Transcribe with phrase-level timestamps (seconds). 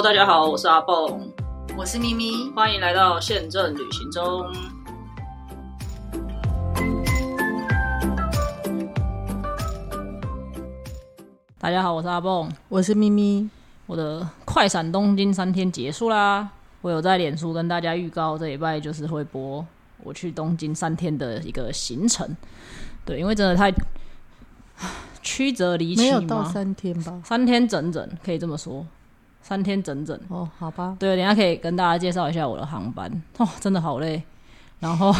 [0.00, 1.28] Hello，大家好，我是阿蹦，
[1.76, 4.46] 我是咪咪，欢迎来到宪政旅行中。
[11.58, 13.50] 大家好，我是阿蹦，我是咪咪。
[13.86, 16.48] 我的快闪东京三天结束啦，
[16.80, 19.66] 我有在脸书跟大家预告这礼拜就是会播
[20.04, 22.36] 我去东京三天的一个行程。
[23.04, 23.74] 对，因为真的太
[25.22, 27.20] 曲折离奇，没有到三天吧？
[27.24, 28.86] 三天整整可以这么说，
[29.42, 30.18] 三天整整。
[30.28, 30.96] 哦，好吧。
[30.98, 33.10] 对，等下可以跟大家介绍一下我的航班。
[33.38, 34.22] 哦，真的好累。
[34.80, 35.14] 然后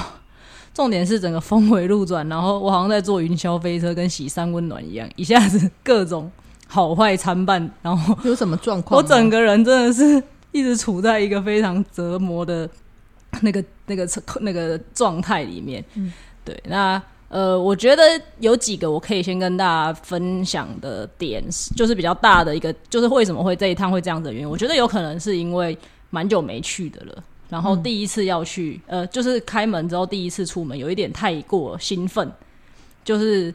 [0.72, 6.30] 重点是整个峰回路转，然后我好像在坐云霄飞车，跟喜三温暖一样，一下子各种。
[6.70, 8.98] 好坏参半，然后有什么状况？
[8.98, 10.22] 我整个人真的是
[10.52, 12.68] 一直处在一个非常折磨的
[13.40, 14.06] 那个、那个、
[14.42, 15.82] 那个状态里面。
[15.94, 16.12] 嗯，
[16.44, 16.62] 对。
[16.66, 18.02] 那呃，我觉得
[18.40, 21.44] 有几个我可以先跟大家分享的点，
[21.76, 24.48] 就是比较大的一个，就是为什么会这一趟会这样的原因。
[24.48, 25.76] 我觉得有可能是因为
[26.10, 32.30] 蛮久没去的了，然后第一次要去，呃，就是开门之后第一次出门，有一点太过兴奋，
[33.04, 33.52] 就是。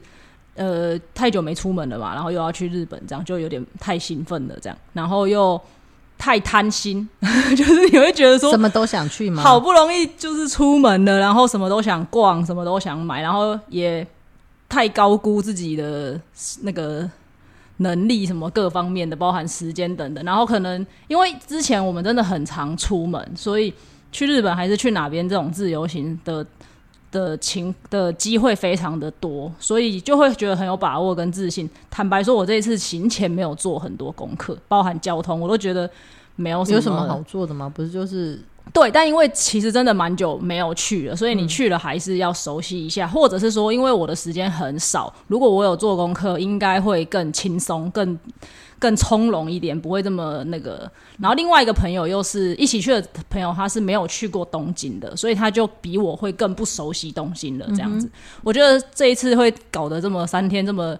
[0.55, 5.59] 呃，太久没出门了嘛，然后又要去日本，这样就有点太兴奋了，这样，然后又
[6.17, 7.07] 太贪心，
[7.55, 9.43] 就是你会觉得说什么都想去吗？
[9.43, 14.05] 好不容易就是出门了，然后什么都想逛，什么都想买，然后也
[14.69, 16.19] 太高估自己的
[16.61, 17.09] 那个
[17.77, 23.73] 能力，什么各方面的，包含时间等等，然后可能因为之前我们真的很常出门，所以
[24.11, 26.45] 去日本还是去哪边这种自由行的。
[27.13, 31.69] 的情的机会非常的多，所以就会觉得很有把握跟自信。
[31.89, 35.89] 坦白说，我这一次行前没有做很多功课，包含交通，我都觉得
[36.35, 37.71] 没有有什么好做的吗？
[37.73, 38.41] 不是就是
[38.73, 48.19] 对，但因为其实真的蛮久没有去了，所以你去了还是要熟悉一下，或者是说，因为我的时间很少，如果我有做功课，应该会更轻松更。
[48.83, 50.91] 更从容一点，不会这么那个。
[51.17, 57.65] 然后另外一个朋友又是一起去的朋友，他是没有去过东京的，所以他就比我会更不熟悉东京了。
[57.69, 58.09] 这样子，
[58.43, 60.97] 我觉得这一次会搞得这么三天这么，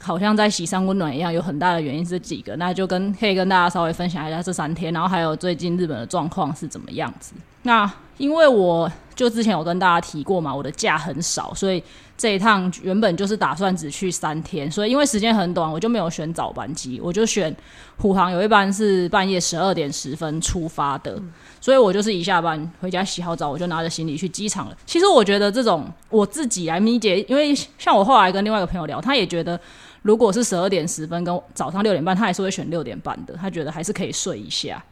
[0.00, 7.34] 好像在喜上温暖一样，有很大的原因是几个，那就跟可以跟大家稍微分享一下这三天，然后还有最近日本的状况是怎么样子。
[7.64, 11.82] 那因为我就之前有跟大家提过嘛，我的假很少，所以。
[12.20, 17.56] 这一趟原本就是打算只去三天，所以因为时间很短，我就没有选早班机，我就选
[17.96, 21.16] 虎航有一班是半夜十二点十分出发的，
[21.60, 24.76] 所以我就是一下班回家洗好澡，我就拿着行李去机场了。
[24.84, 29.60] 其实我觉得这种我自己来理解，因为像我后来跟另外一个朋友聊，他也觉得
[30.02, 34.84] 如果是十二点十分跟早上六点半，他还是会选六点半的，他觉得还是可以睡一下。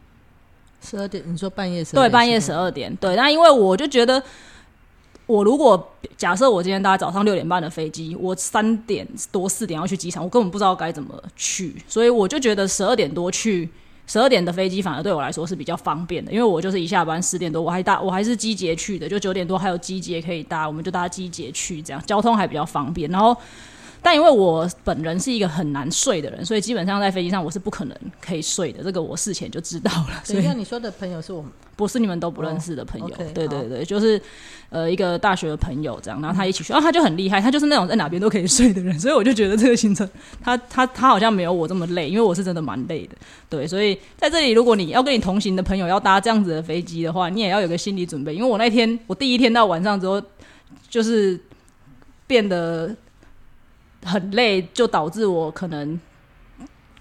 [0.81, 4.21] 十二点，你说半夜十对半夜十二点对，那因为我就觉得。
[5.25, 13.67] 我如果假设我今天搭早上六点半的飞机，我三点多四点要去机场，我根本不知道该怎么去，所以我就觉得十二点多去，
[14.05, 23.35] 十二点的飞机反而对我来说是比较方便的，因为我就是一下班十点多我还搭我还是机捷去的，就九点多还有机捷可以搭，我们就搭机捷去，这样交通还比较方便，然后。
[24.01, 28.83] 但因为我本人是一个很难睡的人，所以基本上在飞机上我是不可能可以睡的。
[28.83, 30.21] 这个我事前就知道了。
[30.23, 33.07] 所以你说的朋友是我们，不是你们都不认识的朋友。
[33.33, 34.21] 对对对，就是
[34.69, 38.97] 呃一个大学的朋友这样，然后他一起去，然后他就很厉害，他就是那种在哪边都可以睡的人。
[38.99, 40.07] 所以我就觉得这个行程，
[40.41, 43.15] 他 他他好像没有我这么累，因为我是真的蛮累的。
[43.49, 50.21] 对，所以在这里，如果你要跟你同行的朋友要搭这样子的飞机的话，你也要有个心理准备，因为我那天我第一天到晚上之后，
[50.89, 51.39] 就是
[52.25, 52.95] 变得。
[54.03, 55.99] 很累，就导致我可能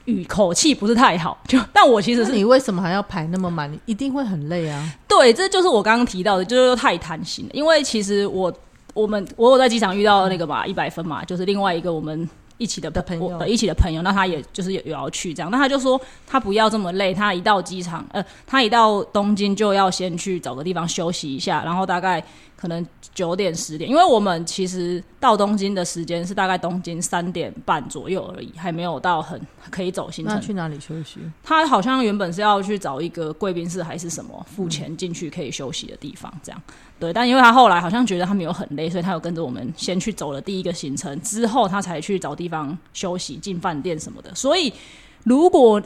[0.06, 1.38] 语口气不是太好。
[1.48, 3.70] 就，但我其实是你为什么还要排那么满？
[3.70, 4.92] 你一定会很累啊。
[5.08, 7.50] 对，这就是我刚刚提到的，就是太贪心了。
[7.52, 8.52] 因为其实我
[8.94, 22.22] 我们我有在机场遇到那个嘛，一百分嘛，就是另外一个我们一起的朋友，一起的朋友，那他也就是有要去这样，那他就说他不要这么累，他一到机场，呃，他一到东京就要先去找个地方休息一下，然后大概。
[22.56, 22.84] 可能
[23.14, 29.38] 九点十点，因为我们其实到东京的时间是大概东京三点半左右而已，还没有到很
[29.70, 30.34] 可以走行程。
[30.34, 31.20] 那去哪里休息？
[31.42, 36.60] 他好像原本是要去找一个贵宾室还是什么，付钱进去可以休息的地方，这样。
[36.98, 44.34] 对，但因为他后来好像觉得他没有很累，所以他有跟着我们先去走了第一个行程，之后他才去找地方休息、进饭店什么的。
[44.34, 44.72] 所以，
[45.24, 45.80] 如果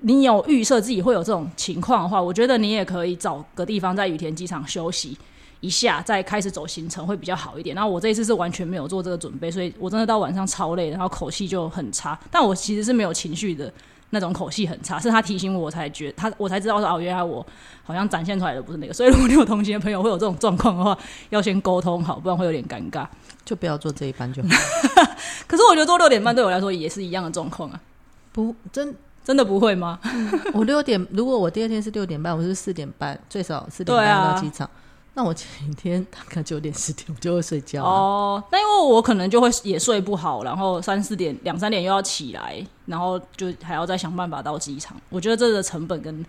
[0.00, 5.16] 你有预设自己会有这种情况的话，我觉得你也可以找个地方在羽田机场休息。
[5.62, 7.76] 一下再开始走行程会比较好一点。
[7.76, 12.18] 然后我这一次是完全没有做这个准备，所以我真的到晚上超累，然后口气就很差。
[12.30, 13.70] 但我其实是没有情绪的
[14.10, 17.44] 那种口气很差，是他提醒我才觉他我才知道说哦，原来我
[17.82, 18.92] 好像展现出来的不是那个。
[18.92, 20.96] 所以如果你有同行的朋友会有这种状况的话，
[21.30, 23.06] 要先沟通好，不然会有点尴尬。
[23.44, 24.48] 就不要做这一班就好。
[25.46, 27.80] 可是我觉得做六点半对我来说也是一样的状况啊。
[28.32, 29.98] 不真真的不会吗？
[30.52, 34.68] 我六点，如果我第二天是六点半，我是四点半，最少四点半到机场。
[35.14, 44.96] 那我前一天大概九点十点我就会睡觉、哦，那因为我可能就会也睡不好，然后三四点、两三点又要起来，然后就还要再想办法到机场。
[45.08, 46.24] 我觉得这个成本跟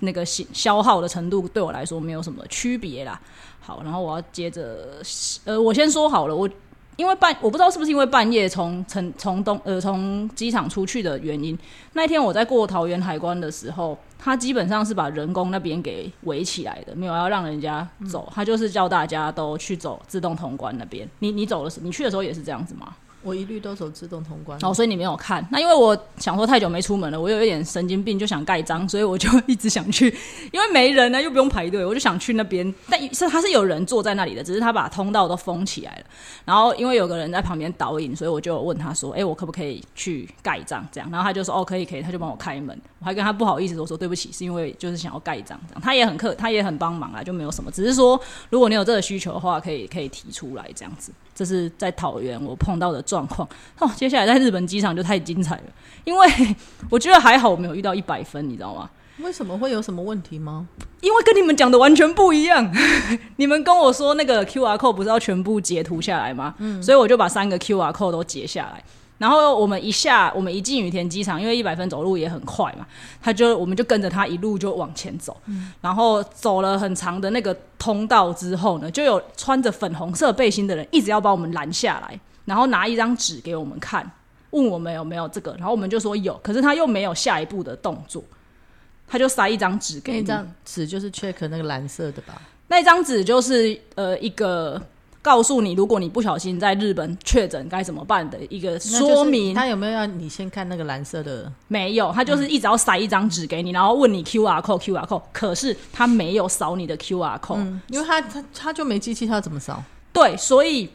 [0.00, 3.20] 那个消消耗的程度对我来说没有什么区别啦。
[3.60, 5.02] 好，然后我要接着，
[5.44, 6.48] 呃，我先说好了，我
[6.96, 11.56] 因为半我不知道是不是因为半夜从从从东呃从机场出去的原因，
[11.92, 21.08] 那天我在过桃园海关的时候，他基本上是把人工那边给围起来的，没有要让人家走，他就是叫大家都去走自动通关那边。
[21.18, 22.96] 你你走的时，你去的时候也是这样子吗？
[23.26, 24.56] 我一律都走自动通关。
[24.62, 25.44] 哦，所以你没有看。
[25.50, 30.06] 那因为我想说太久没出门了，我有一点神经病，就想盖章，所以我就一直想去，
[30.52, 32.72] 因为没人呢，又不用排队，我就想去那边。
[32.88, 36.04] 但是他是有人坐在那里的，只是他把通道都封起来了。
[36.44, 42.78] 然后因为有个人在旁边导引，所以我就问他说：“哎、我可不可以去盖章？”这样，然后他就说：“哦，可以，可以。”他就帮我开门。
[43.00, 48.20] 我还跟他不好意思说：“说对不起，是因为就是想要盖章。”这样，他也很客，他也很帮忙啊，就没有什么，只是说
[48.50, 51.10] 如果你有这个需求的话，可以可以提出来这样子。
[51.36, 53.46] 这是在桃园我碰到的状况。
[53.78, 55.64] 哦，接下来在日本机场就太精彩了，
[56.04, 56.26] 因为
[56.90, 58.90] 我觉得还好我没有遇到一百分，你知道吗？
[59.18, 60.66] 为什么会有什么问题吗？
[61.00, 62.70] 因为跟你们讲的完全不一样。
[63.36, 66.54] 你们跟我说那个 QR code 不是要全部截图下来吗？
[66.58, 68.82] 嗯，所以我就把三个 QR code 都截下来。
[69.18, 72.86] 然后我们一下，我们一进羽田机场，因为一百分走路也很快嘛，
[73.22, 75.36] 他就我们就跟着他一路就往前走，
[75.80, 84.10] 然后走了很长的那个通道之后呢，就有穿着粉红色背心的人一直要把我们拦下来，然后拿一张纸给我们看，
[84.50, 88.22] 问我们有没有这个，然后我们就说有，可是他又没有下一步的动作，
[89.08, 92.40] 他就塞一张纸给你，那张纸就是 check 那个蓝色的吧？
[92.68, 94.80] 那张纸就是呃一个
[95.26, 99.52] 告诉你，如果你不小心在日本确诊该怎么办的一个说明。
[99.52, 101.52] 他有没有要你先看那个蓝色的？
[101.66, 109.82] 没有，他就是一直要塞一张纸给你，然后问你 QR code QR code，可是他没有扫你的 QR code，、嗯，因为他他他就没机器，他怎么扫？
[110.12, 110.88] 对，所以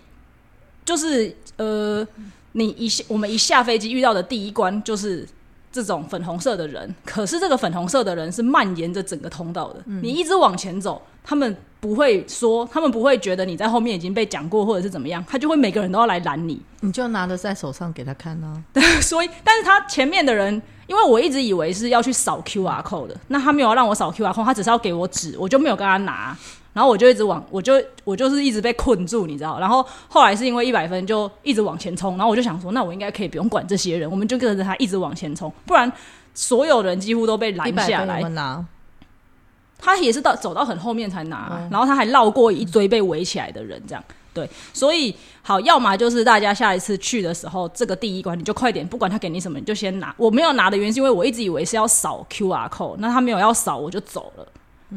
[0.86, 2.08] 就是呃，
[2.54, 5.28] 你一下我们一下飞机遇到的第一关就是
[5.74, 18.64] 这种粉红色的人，可是这个粉红色的人是蔓延着整个通道的，你一直往前走，他们不会说，他们不会觉得你在后面已经被讲过或者是怎么样，他就会每个人都要来拦你，你就拿着在手上给他看啊。
[19.02, 26.38] 所以，但是他前面的人，因为我一直以为是要去扫 QR code 的，那他没有让我扫 QR code，他只是要给我纸，我就没有跟他拿，
[26.72, 27.74] 然后我就一直往，我就
[28.04, 29.60] 我就是一直被困住，你知道？
[29.60, 35.92] 然后后来是因为一百分就一直往前冲，然后我就想说，那我应该可以不用管这些人，我们就跟着他一直往前冲，不然
[36.36, 38.66] 所有人几乎都被拦下来有？
[39.82, 50.16] 他也是到走到很后面才拿，嗯然后他还绕过一堆被围起来的人，这样对，所以好，要么就是大家下一次去的时候，这个第一关你就快点，不管他给你什么，你就先拿。
[50.18, 54.48] 我没有拿的原因是因为我一直以为是要扫 QR code，那他没有要扫，我就走了，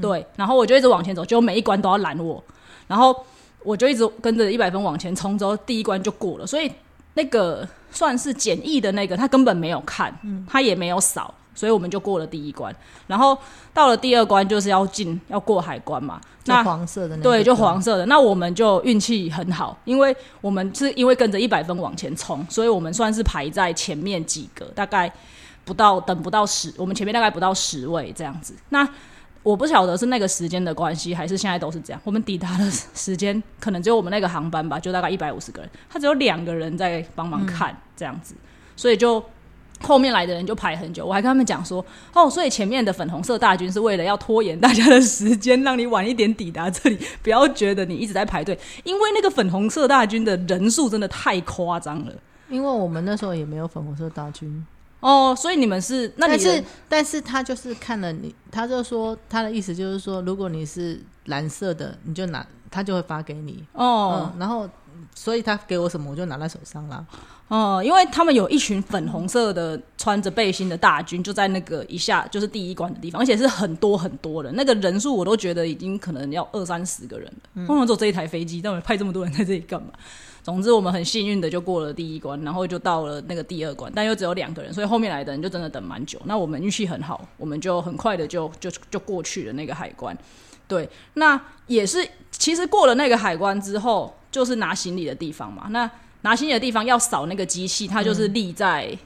[0.00, 2.40] 对，然后我就一直往前走，结果每一关都要拦我，
[2.86, 3.16] 然后
[3.64, 6.70] 我就一直跟着一百分往前冲，之后第一关就过了，所以
[7.14, 10.16] 那个算是简易的那个，他根本没有看，
[10.46, 12.74] 他也没有扫，所以我们就过了第一关。
[13.06, 13.36] 然后
[13.72, 16.20] 到了第二关，就是要进要过海关嘛。
[16.46, 18.04] 那黄色的那对，就黄色的。
[18.06, 25.10] 那我们就运气很好，因为我们是因为跟着一百分往前冲，所以我们算是排在前面几个，大概
[25.64, 28.54] 不到等不到十，我们前面大概不到十位这样子。
[28.68, 28.86] 那
[29.42, 32.00] 我不晓得是那个时间的关系，还是现在都是这样。
[32.04, 38.34] 我们抵达的时间可能只有我们那个航班吧，就大概一百五十个人，他只有两个人在帮忙看、这样子，
[38.76, 39.22] 所以就
[39.82, 41.04] 后面来的人就排很久。
[41.04, 52.12] 我还跟他们讲说，哦，所以前面的粉红色大军是为了要拖延大家的时间，让你晚一点抵达这里，不要觉得你一直在排队，因为那个粉红色大军的人数真的太夸张了。
[52.48, 54.64] 因为我们那时候也没有粉红色大军，
[55.00, 63.64] 哦，所以你们是那你但是但是他就是看了你，他就说他的意思就是说，如果你是蓝色的，你就拿，他就会发给你。
[63.72, 64.68] 哦嗯，然后
[65.14, 67.04] 所以他给我什么，我就拿在手上啦。
[67.48, 77.66] 哦，因为他们有一群粉红色的穿着背心的大军，就在那个一下就是第一关的地方，而且是很多很多人，那个人数我都觉得已经可能要二三十个人了。
[77.66, 79.88] 通常只有这一台飞机，但我派这么多人在这里干嘛？
[80.42, 86.18] 总之，我们很幸运的就过了第一关，然后就到了那个第二关，但又只有两个人，所以后面来的人就真的等蛮久。
[86.24, 90.16] 那我们运气很好，我们就很快的就就就过去了那个海关。
[90.66, 95.66] 对，那也是，其实过了那个海关之后，就是拿行李的地方嘛。
[95.70, 95.90] 那
[96.22, 98.96] 拿行李的地方要扫那个机器，它就是立在、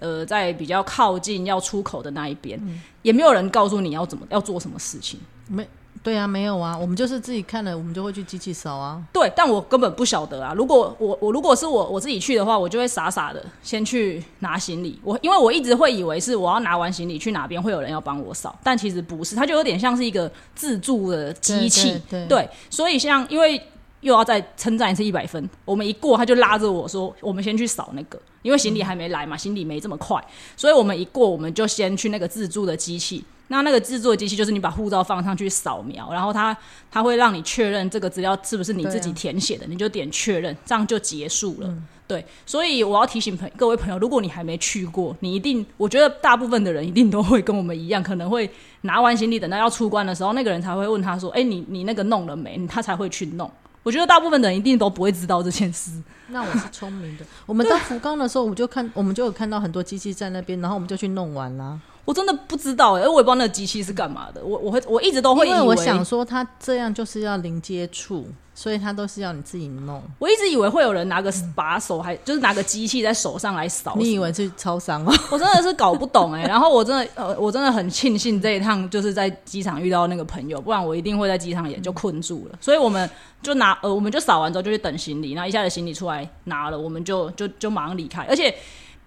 [0.00, 2.60] 呃在比较靠近要出口的那一边，
[3.02, 5.18] 也没有人告诉你要怎么要做什么事情。
[5.48, 5.68] 没，
[6.02, 9.02] 对啊，没有啊，我们就是自己看了，我们就会去机器扫啊。
[9.12, 10.54] 对，但我根本不晓得啊。
[10.54, 14.98] 如果我我如果是我我自己去的话，我就会傻傻的先去拿行李。
[15.02, 22.00] 我因为我一直会以为是我要拿完行李去哪边会有人要帮我扫，但其实不是，它就有点像是一个自助的机器。
[22.08, 23.60] 对对对，所以像因为
[24.00, 30.24] 又要再称赞一次一百分，我们一过他就拉着我说，我们先去扫那个，因为行李还没来嘛，行李没这么快，
[30.56, 33.24] 所以我们一过我们就先去那个自助的机器。
[33.48, 36.56] 那那个制作机器就是你把护照放上去扫描，然后它
[36.90, 41.74] 它会让你确认这个资料是不是你自己填写的，你就点确认，这样就结束了。
[42.06, 48.50] 对，所以我要提醒朋各位朋友，如果你还没去过，你一定，我觉得大部分的人一定都会跟我们一样，可能会
[48.82, 53.50] 拿完行李等到要出关的时候，那个人才会问他说：“哎、你你那个弄了没？”他才会去弄。
[53.82, 55.90] 我觉得大部分的人一定都不会知道这件事。
[56.28, 57.24] 那我是聪明的。
[57.44, 61.78] 我们到福冈的时候，我就看，我们就有看到很多机器在那边，然后我们就去弄完啦。
[62.08, 64.42] 我真的不知道哎、我也不知道那个机器是干嘛的。
[64.42, 70.02] 我我会我一直都会以为，因为我想说，他这样就是要零接触，所以他都是要你自己弄。
[70.18, 73.94] 我一直以为会有人拿个把手，还就是拿个机器在手上来扫。
[73.98, 75.12] 你以为是超商哦？
[75.30, 82.56] 我真的是搞不懂哎、然后我真的呃，我真的很庆幸这一趟就是在机场遇到那个朋友，不然我一定会在机场也就困住了。
[82.58, 83.08] 所以我们
[83.42, 88.22] 就拿呃，我们就扫完之后就去等行李，然后一下子行李出来拿了，我们就就就马上离开。
[88.22, 88.54] 而且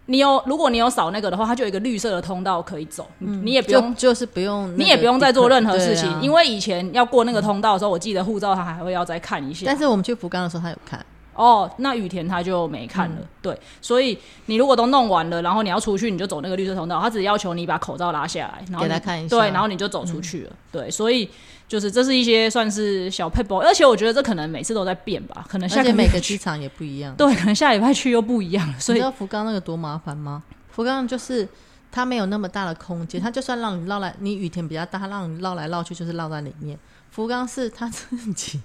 [0.07, 9.65] 你有如果你有扫那个的话，它就有一个绿色的通道可以走，你你也不用就就是不用那个，你也不用再做任何事情，啊因为以前要过那个通道的时候，我记得护照他还会要再看一下。
[9.65, 11.05] 但是我们去福冈的时候，他有看。
[11.33, 14.17] 哦，那雨田他就没看了，嗯对，所以
[14.47, 21.27] 你如果都弄完了，然后你要出去，你就走那个绿色通道，他只要求你把口罩拉下来，然后给他看一下嗯对，然后你就走出去了，对，所以
[21.71, 27.15] 就是这是一些算是小 p e 而且我觉得这可能每次都在变吧，可能下每个机场也不一样。
[27.15, 30.43] 对，可能下礼拜去又不一样，所以你知道福冈那个多麻烦吗？
[30.69, 31.47] 福冈就是
[31.89, 36.77] 它没有那么大的空间，它就算让你绕来，你雨天比较大，它让你绕来绕去就是绕在里面。
[37.09, 38.59] 福冈是它自己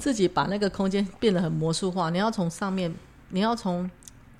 [0.00, 2.92] 自己把那个空间变得很魔术化，你要从上面，
[3.28, 3.88] 你要从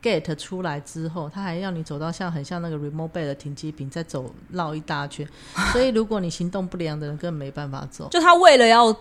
[0.05, 5.27] gate 出来之后，他还要你走到像很像那个 remote bay 的停机坪，再走绕一大圈。
[5.73, 8.09] 所以如果你行动不良的人，根本没办法走。
[8.11, 8.95] 就他为了要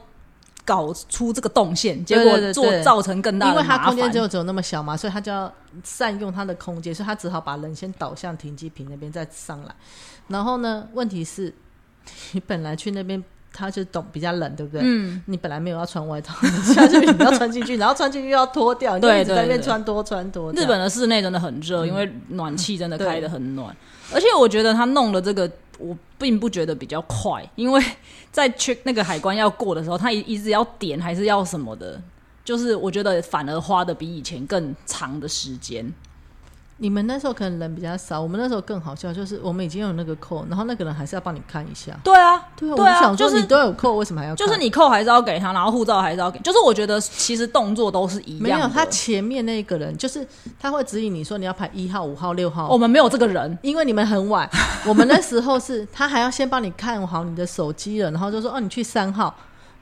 [0.64, 9.76] 搞出这个动线，结果做造成更大因为它的麻烦空间只有只有那么小嘛，所以他就要善用它的空间，所以他只好把人先导向停机坪那边再上来。
[10.30, 11.54] 然后呢，问题是，
[12.32, 13.22] 你 本来去那边。
[13.54, 14.82] 他就懂比较冷，对不对？
[14.84, 20.52] 嗯，你本来没有要穿外套，你 下去你要穿进去，然后穿进去又要脱掉， 对一直在那边对对穿多穿多。
[20.54, 23.74] 日本的室内真的很热，因为暖气真的开的很暖，
[24.12, 27.82] 而且我觉得他弄了这个，我并不觉得比较快，因为
[28.32, 32.02] 在去那个海关要过的时候，他一一直要点还是要什么的，
[32.44, 35.94] 就是我觉得反而花的比以前更长的时间。
[36.78, 41.98] 你们那时候可能人比较少，我们那时候更好笑，就是我们已经有那个扣，然后那个人还是要帮你看一下。
[42.04, 44.36] 对啊，对啊，我想就是说你都有扣，为什么还要？
[44.36, 48.44] 就是你扣还是要给他，然后护照还是要给，就是我觉得其实动作都是一样的。
[48.44, 50.28] 没有他前面那个人，就是
[50.60, 52.68] 他会指引你说你要排一号、五号、六号。
[52.70, 54.50] 我们没有这个人，因为你们很晚，
[54.86, 59.34] 我们那时候是他还要先帮你看好你的手机了，然后就说哦，你去三号，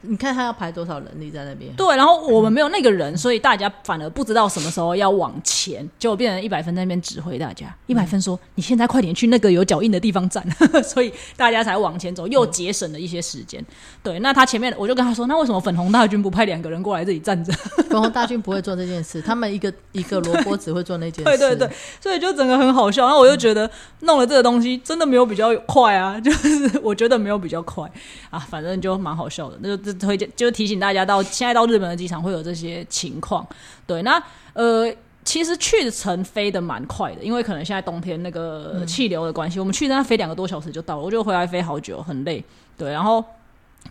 [0.01, 1.73] 你看他要排多少人力在那边。
[1.75, 7.73] 对，然后我们没有那个人，所以大家反而不知道什么时候要往前，就变成一百分在那边指挥大家。
[7.87, 10.45] 一百分说：“你现在快点去那个有脚印的地方站。
[10.83, 13.63] ”所以大家才往前走，又节省了一些时间。
[14.01, 17.51] 对，那他前面我就跟他说：“那为什么粉红大军不派两个人过来这里站着
[17.89, 21.23] 粉红大军不会做这件事，他们一个一个萝卜只会做那件？”事。
[21.23, 23.05] 对对对，所以就整个很好笑。
[23.05, 23.69] 然后我就觉得
[24.01, 27.89] 弄了这个东西真的没有比较快啊，就是我觉得没有比较快
[28.29, 29.57] 啊，反正就蛮好笑的。
[29.61, 33.45] 那就就推荐，就是提醒大家到现在到日本的机场会有这些情况。
[33.85, 34.21] 对，那
[34.53, 34.93] 呃。
[35.23, 42.43] 其实去程飞的蛮快的，因为可能现在冬天那个气流的关系，我们去那飞两个多小时就到了，我就回来飞好久，很累。
[42.75, 43.23] 对，然后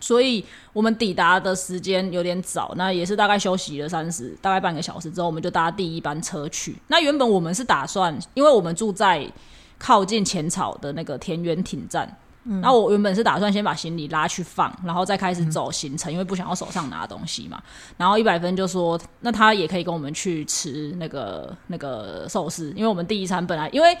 [0.01, 0.43] 所以
[0.73, 6.75] 我们抵达的时间有点早，那也是大概休息了三十，大概半个小时之后，我们就搭第一班车去。
[6.89, 9.25] 那原本我们是打算，因为我们住在
[9.79, 12.17] 靠近浅草的那个田园町站。
[12.43, 17.61] 然后我原本是打算先把行李拉去放，然后再开始走行程，因为不想要手上拿东西嘛。
[17.97, 23.95] 然后一百分就说，那他也可以跟我们去吃那个那个寿司，因为我们第一餐本来因为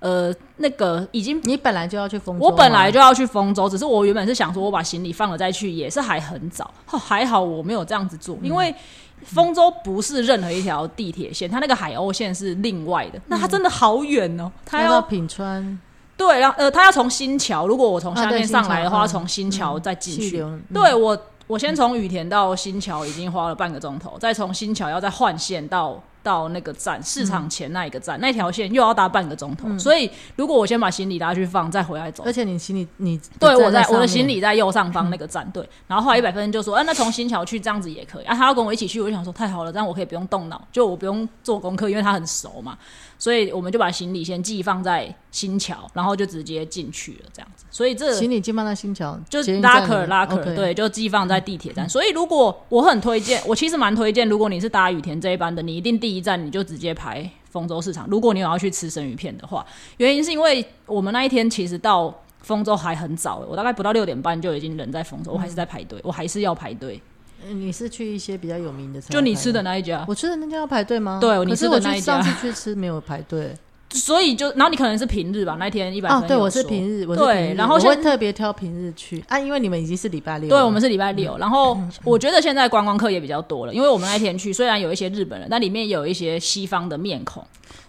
[0.00, 6.70] 呃那个已经你本来就要去丰州，我本来就要去丰州，只是我原本是想说，我把行李放了再去，也是还很早。
[6.90, 8.74] 哦还好我没有这样子做，因为
[9.22, 14.50] 丰州不是任何一条地铁线，它那个海鸥线是另外的，那它真的好远哦。
[14.64, 15.78] 它要品川
[16.24, 20.44] 对，然后呃，他要从新桥，如果我从下面上来的话，从新桥再进去。
[20.72, 29.76] 对我，我先从雨田到新桥已经花了半个钟头，再从新桥要再换线到到那个站市场前那一个站，那条线又要搭半个钟头。
[29.76, 35.68] 所以如果我先把行李拉去放，再回来走而，且你行李你对我在我的行李在右上方那个站，对。
[35.88, 38.36] 然后后来一百分就说，哎、那从新桥去这样子也可以啊。
[38.36, 42.78] 他要跟我一起去，我就想说太好了，这样我可以不用动脑，就我不用做功课，因为他很熟嘛。
[43.22, 47.64] 所以我们就把行李先寄放在新桥，然后就直接进去了这样子。
[47.70, 51.88] 所以这行李寄放在新桥，就是捷运站里 locker 面 locker，OK 对，就寄放在地铁站。
[51.88, 58.08] 所以如果我很推荐，我其实蛮推荐，如果你是搭羽田这一班的，你一定第一站你就直接排丰州市场。
[58.10, 59.64] 如果你有要去吃生鱼片的话，
[59.98, 67.00] 原因是因为我们那一天其实到丰州还很早，我大概不到六点半就已经人在丰州，我还是在排队，我还是要排队。
[67.46, 71.18] 呃你是去一些比较有名的餐，就你吃的，那一家，我吃的那家要排队吗？
[71.20, 73.54] 对你吃的那一家上次去吃没有排队
[73.94, 76.28] 所以就然后你可能是平日吧，那一天一百啊，分。
[76.28, 87.46] 对，我是平日，我是对然后我会特别挑平日去啊，因为你们已经是礼拜六，对，我们是礼拜六，然后我觉得现在观光客也比较多了，因为我们那天去，虽然有一些日本人，但里面有一些西方的面孔。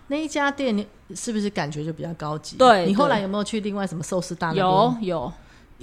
[0.08, 2.58] 那一家店，你是不是感觉就比较高级？
[2.58, 4.54] 对你后来有没有去另外什么寿司大？
[4.54, 5.32] 有有，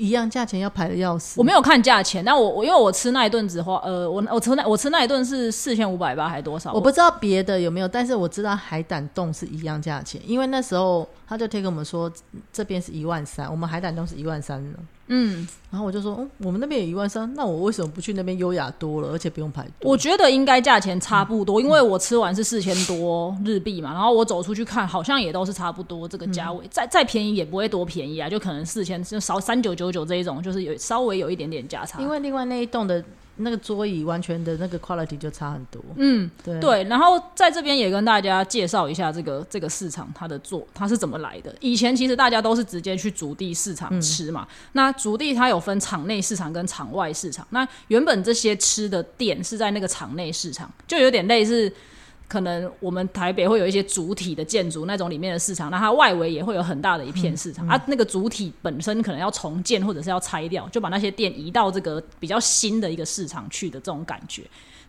[0.00, 1.38] 一样价钱要排的要死。
[1.38, 6.72] 我没有看价钱，但我我因为我吃那一顿只花呃，我我吃那我吃那一顿是四千五百八还多少？
[6.72, 12.10] 我不知道别的有没有，但是我知道海胆冻是一样价钱，因为那时候他就贴给我们说
[12.52, 14.78] 这边是一万三，我们海胆冻是一万三呢。
[15.12, 19.72] 嗯，然后我就说，嗯，我们那边也一万三，那我为什么不去那边优雅多了，而且不用排队？
[19.80, 32.00] 我觉得应该价钱差不多，因为我吃完是四千多日币嘛，然后我走出去看，好像也都是差不多这个价位，再再便宜也不会多便宜啊，就可能四千就少三九九九这一种，就是有稍微有一点点价差。
[32.00, 33.04] 因为另外那一栋的
[33.40, 35.82] 那个桌椅完全的那个 quality 就差很多。
[35.96, 41.54] 嗯，对对，然后在这边也跟大家介绍一下这个这个市场它的做它是怎么来的。
[41.60, 47.46] 以前其实大家都是直接去竹地市场吃嘛，那竹地它有分场内市场跟场外市场。
[47.50, 51.72] 那原本这些吃的店是在那个场内市场，就有点类似。
[52.30, 57.82] 可能我们台北会有一些主体的建筑那种里面的市场，那它外围也会有很大的一片市场、啊。
[57.88, 64.44] 那个主体本身可能要重建或者是要拆掉，就把那些店移到这个比较新的一个市场去的这种感觉。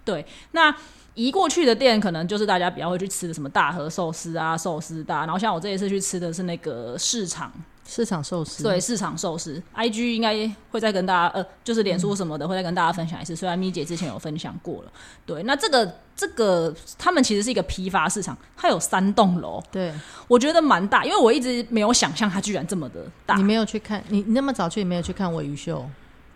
[0.05, 0.71] 对，那
[1.15, 7.51] 移过去的店可能就是大家比较会去吃的什么大和寿司啊、寿司大，然后像我这一次去吃的是那个市场，
[7.86, 13.36] 市场寿司，对，市场寿司，IG 应该会再跟大家呃，就是脸书什么的会再跟大家分享一次。
[13.36, 14.91] 虽然咪姐之前有分享过了，
[15.26, 19.91] 对，那这个这个他们其实是一个批发市场，它有三栋楼，对。
[20.28, 23.36] 我觉得蛮大，因为我一直没有想象它居然这么的大。
[23.36, 23.44] 你。
[23.44, 25.86] 没有去看，你你那么早去，你没有去看尾鱼秀，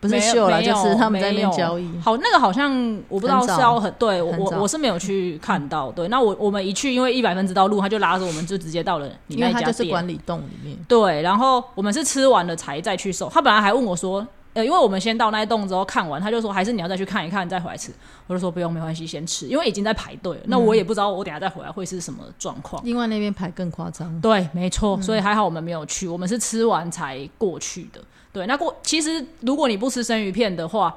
[0.09, 1.89] 不不是秀啦，就是他们在那边没有交易。
[1.99, 2.71] 好，那个好像
[3.09, 5.91] 我不知道是要很对我我我是没有去看到。
[5.91, 9.73] 对，那我我们一去，因为一百分知道路，他就拉着我们就直接到了你因为它那家店。
[9.73, 13.29] 就是管理栋里面，对，然后我们是吃完了才再去收。
[13.29, 17.91] 他本来还问我说，呃，因为我们先到那一栋之后看完，他就说还是你要再去看一看再回来吃。
[18.27, 20.43] 我就说不用，没关系，先吃，因为已经在排队了。
[20.45, 22.81] 那我也不知道我等下再回来会是什么状况。
[22.85, 24.19] 另外那边排更夸张。
[24.21, 28.01] 对，没错，所以还好我们没有去，我们是吃完才过去的。
[28.35, 30.93] 对，那过其实如果你不吃生鱼片的话，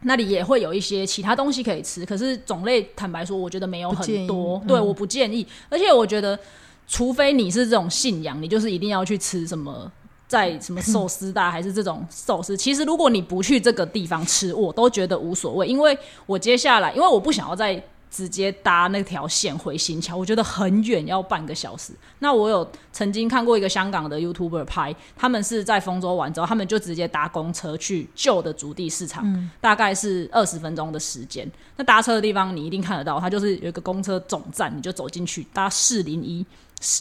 [0.00, 4.60] 那里也会有一些其他东西可以吃，可是种类坦白说，我觉得没有很多。
[4.64, 6.36] 嗯对，我不建议，而且我觉得，
[6.88, 9.90] 除非你是这种信仰，你就是一定要去吃什么。
[10.26, 12.56] 在什么寿司大还是这种寿司？
[12.56, 17.74] 其实如果你不去这个地方吃，我都觉得无所谓，因为我接下来，因为我不想要再
[18.12, 21.94] 直接搭那条线回新桥，我觉得很远，要半个小时。
[22.18, 31.50] 那我有曾经看过一个香港的 YouTuber 拍，他们是在丰州玩之后，他们就直接搭公车去旧的竹地市场，大概是二十分钟的时间。
[31.78, 36.44] 那搭车的地方你一定看得到，它就是有一个公车总站，你就走进去搭四零一，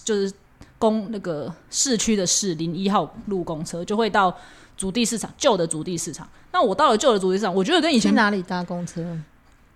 [0.06, 0.32] 就是
[0.80, 4.34] 公那个市区的四零一号路公车，就会到
[4.78, 6.26] 竹地市场旧的竹地市场。
[6.54, 9.06] 那我到了旧的竹地市场，我觉得跟以前去哪里搭公车？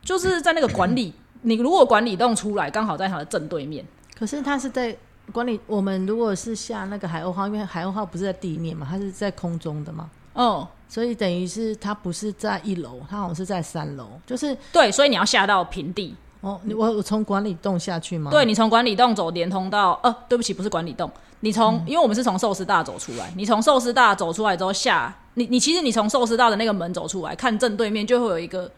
[0.02, 1.12] 就是在那个管理，
[1.46, 3.86] 你如果管理栋出来，刚好在它的正对面。
[4.18, 4.96] 可是它是在
[5.32, 5.60] 管理。
[5.68, 14.08] 我们如果是下那个海鸥号，因为海鸥号不是在地面嘛，它是在空中的嘛，哦，所以等于是它不是在一楼，它好像是在三楼。
[14.26, 16.16] 就是对，所以你要下到平地。
[16.42, 18.30] 哦，你我我从管理栋下去吗？
[18.32, 28.72] 对，你从管理栋走连通到，呃，对不起，不是管理栋，你从，因为我们是从寿司大走出来，你从寿司大走出来之后下，你你其实你从寿司大的那个门走出来，看正对面就会有一个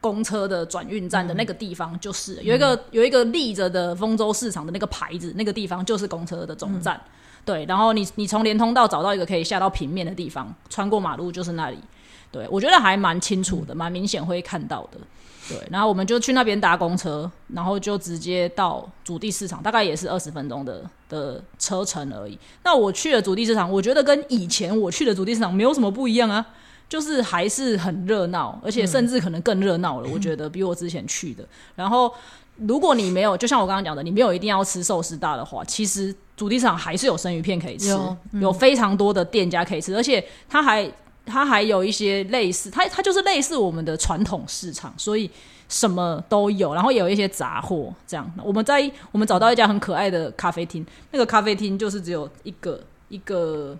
[0.00, 7.00] 公车的转运站的那个地方，就是了有一个有一个立着的丰州市场的那个牌子，那个地方就是公车的总站。
[7.44, 11.78] 对，然后你你从连通道找到一个可以下到平面的地方，穿过马路就是那里。
[12.32, 14.98] 对我觉得还蛮清楚的，蛮明显会看到的。
[15.48, 22.38] 对，然后我们就去那边搭公车，然后就直接到主地市场，大概也是二十分钟的的车程而已。
[22.62, 26.46] 那我去了主地市场，我觉得跟以前我去的主地市场没有什么不一样啊。
[26.90, 30.08] 就是还是很热闹，而且甚至可能更热闹了。
[30.12, 31.44] 我觉得比我之前去的。
[31.76, 32.12] 然后，
[32.56, 40.90] 如果你没有，就像我刚刚讲的，你没有一定要吃寿司大的话，其实主题场还是有生鱼片可以吃，有有非常多的店家可以吃，而且它还
[41.24, 45.30] 它还有一些类似，它它就是类似我们的传统市场，所以
[45.68, 48.28] 什么都有，然后也有一些杂货这样。
[48.42, 53.78] 我们在我们找到一家很可爱的咖啡厅，那个咖啡厅就是只有一个一个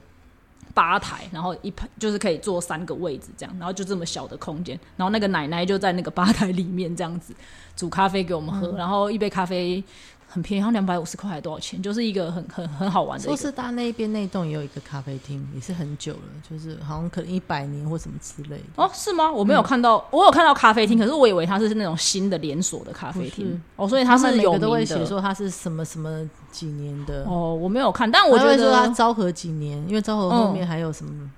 [0.74, 7.34] 吧台，然后一排就是可以坐三个位置这样，然后就这么小的空间，然后那个奶奶就在那个吧台里面这样子
[7.76, 9.82] 煮咖啡给我们喝，然后一杯咖啡
[10.32, 13.32] 很便宜，好像两百五十块还多少钱，就是一个很很很好玩的一个。
[13.32, 18.64] 寿司大那边那栋也有一个咖啡厅，也是很久了，就是好像可能一百年或什么之类的。
[18.76, 19.32] 哦，是吗？
[19.32, 23.60] 我没有看到，我有看到咖啡厅，可是我以为它是那种新的连锁的咖啡厅。
[23.76, 24.84] 哦，所以它是有的都会。
[24.90, 31.30] 写说它是什么什么几年的，哦，我没有看，但我觉还会说它昭和几年，因为昭和后面嗯还有什么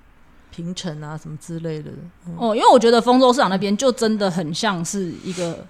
[0.49, 1.91] 平城啊什么之类的。
[2.25, 5.63] 嗯哦，因为我觉得丰州市场那边就真的很像是一个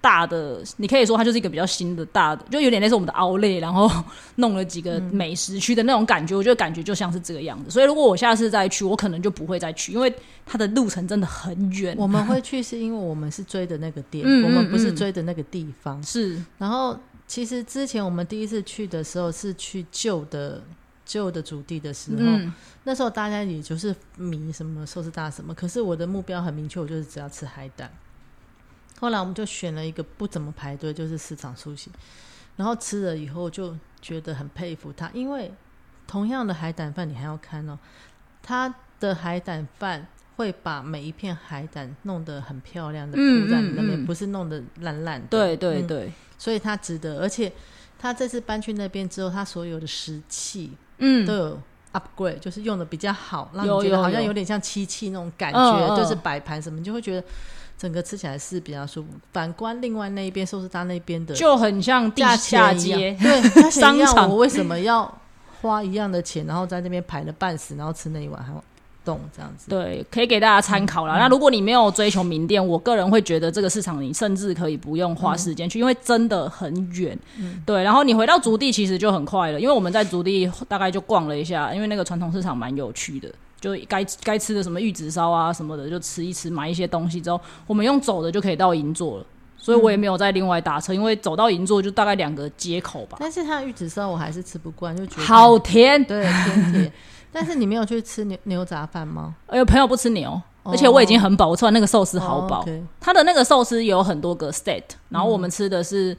[0.00, 3.90] 大的，你可以说它就是一个比较新的大的，就有点类似我们的奥莱，然后
[4.36, 7.70] 弄了几个美食区的那种感觉，我觉得感觉就像是这个样子。
[7.70, 10.12] 所以如果我下次再去，我可能就不会再去，因为
[10.46, 11.96] 它的路程真的很远。
[11.98, 16.02] 我们会去是因为我们是追的那个店，嗯我们不是追的那个地方。
[16.02, 20.62] 是然后其实之前我们第一次去的时候是去旧的
[21.04, 22.52] 旧的主地的时候，嗯
[22.84, 27.90] 那时候大家也就是迷什么寿司大什么，可是我的目标很明确，我就是只要吃海胆。
[29.00, 31.92] 后来我们就选了一个不怎么排队，就是市场苏醒，
[32.56, 35.52] 然后吃了以后就觉得很佩服他，因为
[36.06, 37.78] 同样的海胆饭，你还要看哦，
[38.42, 40.06] 他的海胆饭
[40.36, 45.26] 会把每一片海胆弄得很漂亮的嗯铺在你那边，嗯嗯不是弄得烂烂的。
[45.28, 47.52] 对对嗯对，所以他值得，而且
[47.98, 51.24] 他这次搬去那边之后，他所有的食器嗯。
[51.26, 54.32] 都有 upgrade，就是用的比较好，让有你觉得好像有。
[54.32, 57.26] 点像漆器那种感觉，就是摆盘什么，你就会觉得
[57.78, 59.08] 整个吃起来是比较舒服。
[59.32, 63.16] 反观另外那一边寿司大那边的就很像地下街。
[63.22, 65.10] 对， 商场我为什么要
[65.62, 68.62] 花一样的钱，然后在那边排了半死，然后吃那一碗还要
[69.04, 69.70] 动这样子？
[69.70, 71.18] 对，可以给大家参考啦。
[71.18, 77.18] 那如果你没有追求名店，我个人会觉得这个市场你甚至可以不用花时间去，因为真的很远。
[77.64, 83.32] 对，然后你回到竹地其实就很快了，因为我们在竹地大概就逛了一下，因为那个传统市场蛮有趣的。
[83.60, 89.26] 就该该吃的什么玉子烧啊什么的，就吃一吃，买一些东西之后，我们用走的就可以到银座了。
[89.60, 93.18] 所以我也没有再另外打车，因为走到银座就大概两个街口吧。
[93.20, 96.92] 但是它的玉子烧我还是吃不惯，就觉得好甜，对甜甜。
[97.32, 99.34] 但是你没有去吃牛牛杂饭吗？
[99.48, 100.30] 哎呦，朋友不吃牛，
[100.62, 102.64] 哦而且我已经很饱，我吃完那个寿司好饱。
[103.00, 106.16] 它的那个寿司有很多个 state，然后我们吃的是、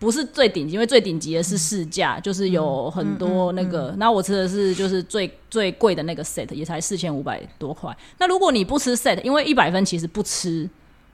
[0.00, 0.72] 不是最顶级？
[0.72, 3.94] 因为最顶级的是市价，就是有很多那个。
[3.98, 7.94] 那、我吃的是就是最最贵的那个 set，也才四千五百多块。
[8.18, 10.68] 那如果你不吃 set，因为一百分其实不吃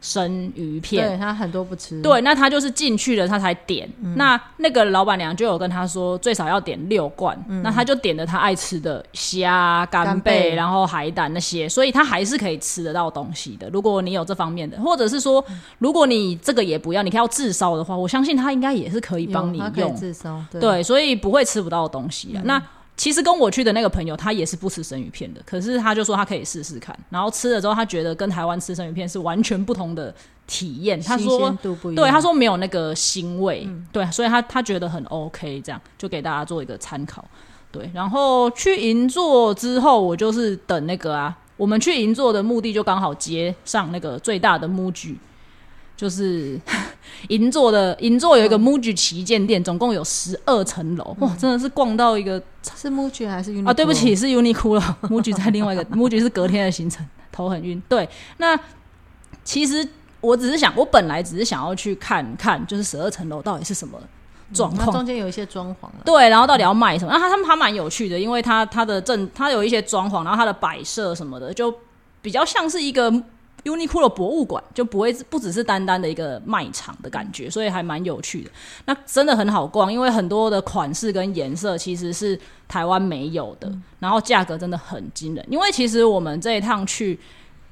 [0.06, 2.00] 生鱼片，对他很多不吃。
[2.00, 3.88] 对，那他就是进去了，他才点。
[4.14, 7.36] 那那个老板娘就有跟他说，最少要点六罐。
[7.62, 13.68] 那他就点了他爱吃的虾、干干贝，贝然后海胆那些，所以他还是可以吃得到东西的。
[13.70, 15.44] 如果你有这方面的，或者是说，
[15.78, 19.92] 如果你这个也不要，你要自烧的话，我相信他应该也是可以有，帮你用。
[19.96, 20.40] 自烧。
[20.52, 22.42] 对，对，所以不会吃不到东西啊。
[22.44, 22.62] 那
[22.96, 30.14] 其实跟我去的那个朋友，他也是不吃生鱼片的，可是他就说他可以试试看，然后吃了之后，他觉得跟台湾吃生鱼片是完全不同的
[30.46, 31.00] 体验。
[31.02, 31.56] 他新说。
[31.94, 37.22] 对，他说没有那个腥味，对，所以他他觉得很 OK，这样就给大家做一个参考。
[37.70, 45.16] 对，然后去银座之后，我就是等那个啊，我们去银座的目的就刚好接上那个最大的 MUJI，
[45.96, 46.60] 就是
[47.28, 52.40] 银座的银座有一个 MUJI 旗舰店，总共有十二层楼，哇，真的是逛到一个
[52.76, 53.68] 是 MUJI 还是 Uniqlo？
[53.68, 57.82] 啊，对不起，是 Uniqlo，MUJI 在另外一个 MUJI 是隔天的行程，头很晕。
[57.88, 58.58] 对，那
[59.42, 59.88] 其实
[60.20, 63.98] 我只是想，我本来只是想要去看看，就是十二层楼到底是什么
[64.52, 64.96] 状它况。
[64.98, 65.94] 中间有一些装潢了。
[66.04, 67.12] 对，然后到底要卖什么？
[67.12, 71.74] 那他他们还蛮有趣的，因为它它的正它有一些装潢，然后它的摆设什么的，就
[72.20, 73.10] 比较像是一个
[73.66, 78.50] Uniqlo 博物馆，就不会不只是单单的一个卖场的感觉，所以还蛮有趣的。
[78.84, 85.44] 那真的很好逛，因为很多的款式跟颜色其实是台湾没有的，然后价格真的很惊人。
[85.50, 87.18] 因为其实我们这一趟去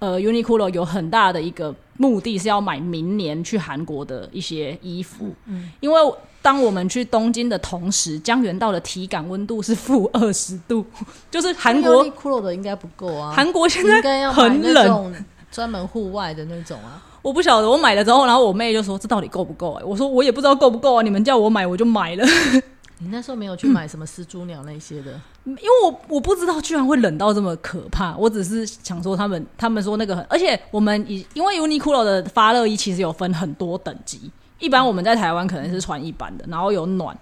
[0.00, 6.00] 呃 Uniqlo 有很大的一个目的是要买明年去韩国的一些衣服，嗯因为
[6.42, 10.84] 当我们去东京的同时，江原道的体感温度是负二十度，
[11.30, 15.14] 就是韩国 Uniqlo 的应该不够啊，韩国现在要很冷，种
[15.54, 17.00] 专门户外的那种啊。
[17.22, 19.84] 我不晓得，我买了之后，然后我妹就说这到底够不够、欸？
[19.84, 22.26] 我说我也不知道够不够啊，你们叫我买我就买了。
[22.98, 25.12] 你那时候没有去买什么丝猪鸟那些的，
[25.44, 37.16] 因为我我不知道居然会冷到这么可怕，我只是想说他们他们说那个很，而且我们以因为 Uniqlo 的发热衣其实有分很多等级，一般我们在台湾可能是穿一般的，然后有暖。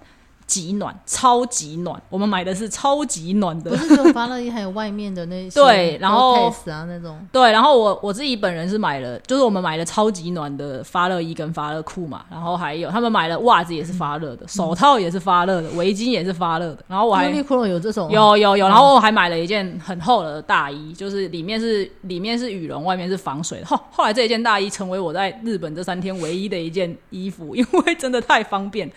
[0.45, 2.01] 极暖，超级暖。
[2.09, 7.17] 我们买的是超级暖的，不是只有发热衣，还有外面的那些 对然后啊那种。
[7.31, 23.65] 对，然后我我自己本人是买了，就是我们买了超级暖的发热衣跟发热裤嘛，然后还有他们买了袜子也是发热的，手套也是发热的，围巾也是发热的，然后我还有这种，有有有，然后我还买了一件很厚的大衣，就是里面是里面是羽绒，外面是防水的。
[23.65, 28.91] 后后来这一件大衣成为我在日本这三天唯一的一件衣服，因为真的太方便。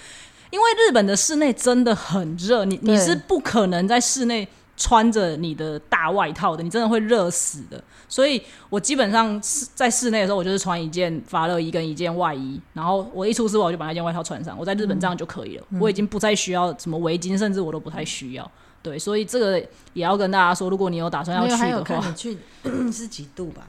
[0.56, 7.82] 因为日本的室内真的很热，你你是不可能在室内穿着你的大外套的，你真的会热死的。
[8.08, 8.40] 所以
[8.70, 14.58] 我基本上是在室内的时候，我就是穿一件发热衣跟一件外衣，然后我一出室外我就把那件外套穿上。
[14.58, 18.50] 我在日本这样就可以了，我已经不再需要什么围巾，甚至我都不太需要。
[18.80, 19.58] 对，所以这个
[19.92, 22.38] 也要跟大家说，如果你有打算要去的话你，去
[22.90, 23.68] 是几度吧？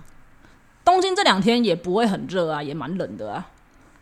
[0.85, 3.45] 东京这两天也不会很热啊，也蛮冷的啊，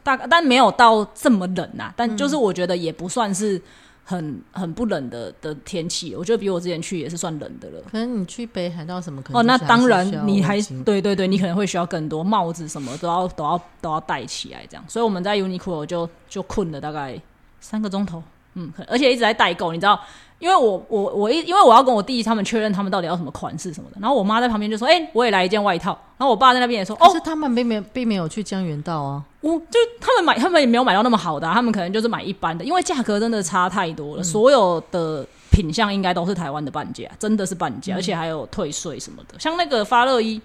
[0.06, 3.60] 大概但没有到这么冷啊，但就是我觉得也不算是
[4.04, 7.82] 很很不冷的的天气，我觉得比我之前去也是算冷的了。
[7.92, 17.20] 可能你去北海道什么可能哦，那就是当然你还对对对，你可能会需要更多帽子什么都要都要都要戴起来这样，所以我们在 Uniqlo 就就困了大概
[17.60, 18.22] 三个钟头，
[18.54, 20.00] 嗯，而且一直在代购，你知道。
[20.40, 34.24] 因为我我我一因为我要跟我弟他们确认他们到底要什么款式什么的，然后我妈在旁边就说：“哎、我也来一件外套。”然后我爸在那边也说：“哦可，是他们并没有并没有去江原道啊，我就他们买，他们也没有买到那么好的啊、他们可能就是买一般的，因为价格真的差太多了。
[34.24, 39.40] 所有的品相应该都是台湾的半价，真的是半价，而且还有退税什么的。
[39.40, 40.42] 像那个发热衣，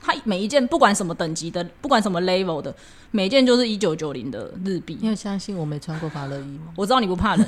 [0.00, 2.74] 它每一件不管什么等级的，不管什么 level 的，
[3.10, 4.98] 每一件就是一九九零的日币。
[5.00, 6.72] 你有相信我没穿过法乐衣吗？
[6.76, 7.46] 我知道你不怕冷，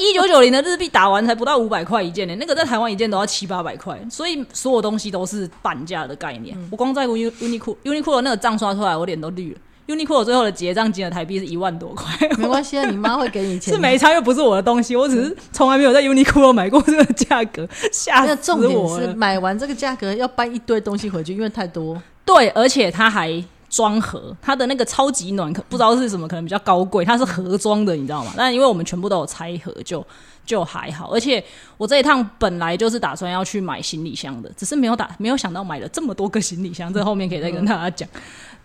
[0.00, 6.56] 一九九零的日币打完才不到五百块一件呢、那个在台湾一件都要七八百块，所以所有东西都是半价的概念。
[6.70, 9.60] 我光在 Uni Uniqlo Uniqlo 那个账刷出来，我脸都绿了。
[9.86, 13.72] Uniqlo 最后的结账金额台币是一万多块，没关系啊，你妈会给你钱。
[13.72, 19.06] 是没差，又不是我的东西，我只是从来没有在 Uniqlo 买过这个价格，吓那死重点我了。
[19.06, 22.00] 是买完这个价格要搬一堆东西回去，因为太多。
[22.24, 28.32] 对，而且它还装盒，它的那个超级暖可不知道是什么，可能比较高贵，它是盒装的，你知道吗？
[28.36, 30.04] 但因为我们全部都有拆盒，就
[30.44, 31.12] 就还好。
[31.12, 31.42] 而且
[31.76, 38.08] 我这一趟本来就是打算要去买行李箱的，只是没有打没有想到买了这么多个行李箱，这后面可以再跟大家讲。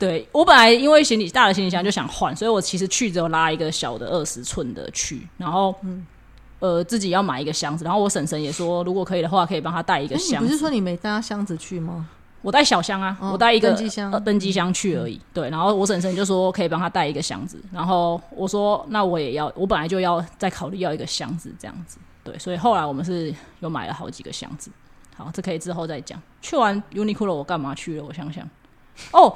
[0.01, 5.73] 对我本来因为行李大的行李箱就想换，所以我其实去只有拉一个小的二十寸的去，然后。
[6.61, 10.45] 呃，自己要买一个箱子，然后我婶婶也说，如果可以的话，可以帮她带一个箱子。
[10.45, 12.07] 不是说你没搭箱子去吗？
[12.43, 15.19] 我带小箱啊，哦我带一个登机箱呃登机箱去而已。
[15.33, 21.97] 对，然后我婶婶就说可以帮他带一个箱子，然后我说那我也要，我本来就要再考虑要一个箱子这样子。
[22.23, 24.69] 对，所以后来我们是有买了好几个箱子。
[25.17, 26.21] 好，这可以之后再讲。
[26.43, 28.03] 去完 Uniqlo 我干嘛去了？
[28.03, 28.47] 我想想，
[29.13, 29.35] 哦，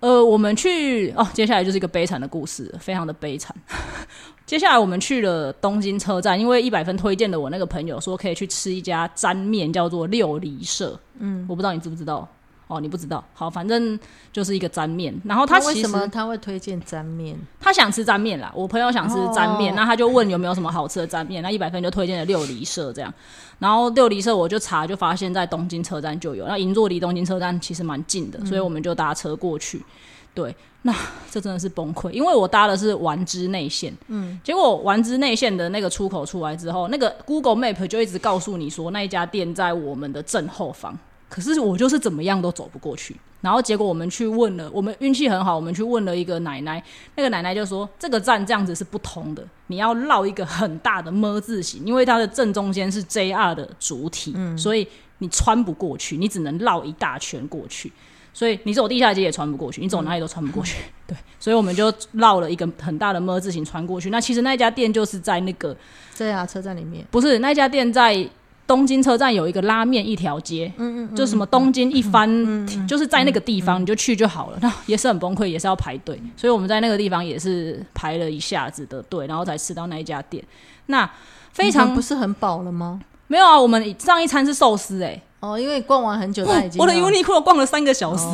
[0.00, 3.54] 呃，我们去哦，接下来就是一个悲惨的故事，非常的悲惨。
[4.46, 10.98] 接下来我们去了东京车站，因为一百分推荐的我那个朋友说可以去吃一家沾面，叫做六里社。
[11.18, 12.26] 嗯，我不知道你知不知道。
[12.70, 13.98] 哦，你不知道，好，反正
[14.32, 15.12] 就是一个沾面。
[15.24, 17.36] 然后他为什么他会推荐沾面？
[17.60, 23.12] 他想吃沾面啦，我朋友想吃沾面，哦那他就问有没有什么好吃的沾面，那一百分就推荐了六离社这样。
[23.58, 29.84] 然后六离社我就查，就发现在东京车站就有，那银座离东京车站其实蛮近的，所以我们就搭车过去。
[30.32, 30.94] 对，那
[31.28, 40.96] 这真的是崩溃，因为我搭的是丸之内线，嗯，结果丸之内线的那个出口出来之后，那个 Google Map 就一直告诉你说那一家店在我们的正后方，
[41.30, 43.16] 可是我就是怎么样都走不过去。
[43.40, 46.82] 然后结果我们去问了，我们运气很好，我们去问了一个奶奶，
[47.14, 54.86] 那个奶奶就说这个站这样子是不通的，你要绕一个很大的么字形，因为它的正中间是 JR 的主体，所以
[55.18, 57.90] 你穿不过去，你只能绕一大圈过去。
[58.32, 60.76] 所以你走地下街也穿不过去，你走哪里都穿不过去。
[61.04, 64.08] 对，所以我们就绕了一个很大的么字形穿过去。
[64.10, 65.76] 那其实那家店就是在那个
[66.16, 67.04] 对啊，车站里面。
[67.10, 68.28] 不是那家店在
[68.70, 74.58] 东京车站有一个拉面一条街，嗯嗯，就什么东京一番，就是在那个地方你就去就好了。
[74.62, 80.44] 那也是很崩溃，也是要排队，所以我们在那个地方也是排了一下子的队，然后才吃到那一家店。
[80.86, 81.10] 那
[81.52, 83.00] 非常不是很饱了吗？
[83.26, 88.24] 没有啊，我们上一餐是寿司哎、哦，因为逛完很久，他已经我的要 Uniqlo 逛了三个小时，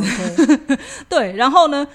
[1.09, 1.87] 对，然后呢，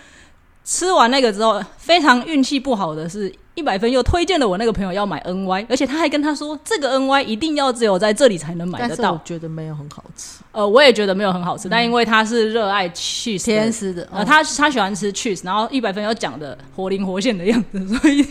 [0.66, 9.22] 吃完那个之后，非常运气不好的是，一百分又推荐了我那个朋友要买 NY，而且他还跟他说，这个 NY 一定要只有在这里才能买得到我。
[9.26, 18.26] 觉得没有很好吃，呃，我也觉得没有很好吃，但因为他是热爱 cheese 的甜食的，呃，嗯他他喜欢吃 cheese，然后一百分又讲的活灵活现的样子，所以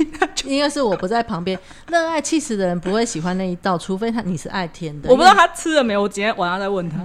[0.47, 1.59] 应该是我不在旁边。
[1.89, 5.11] 热爱 cheese 的人不会喜欢那一道，除非他你是爱甜的。
[5.11, 6.99] 我不知道他吃了没有，我今天晚上再问他。